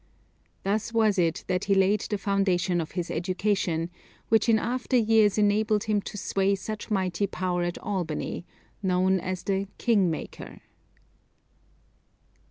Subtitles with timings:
[0.63, 3.91] Thus was it that he laid the foundation of his education,
[4.29, 8.43] which in after years enabled him to sway such mighty power at Albany;
[8.81, 10.61] known as the "king maker."